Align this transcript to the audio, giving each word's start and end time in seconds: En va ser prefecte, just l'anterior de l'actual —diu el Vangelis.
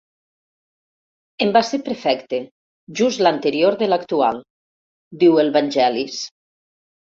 En 1.45 1.53
va 1.57 1.61
ser 1.67 1.79
prefecte, 1.89 2.41
just 3.03 3.23
l'anterior 3.27 3.79
de 3.85 3.93
l'actual 3.95 4.43
—diu 4.43 5.41
el 5.47 5.57
Vangelis. 5.63 6.21